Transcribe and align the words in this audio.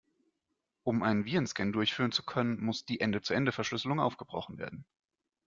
Um 0.83 1.03
einen 1.03 1.25
Virenscan 1.25 1.71
durchführen 1.71 2.11
zu 2.11 2.25
können, 2.25 2.59
muss 2.59 2.85
die 2.87 3.01
Ende-zu-Ende-Verschlüsselung 3.01 3.99
aufgebrochen 3.99 4.57
werden. 4.57 4.83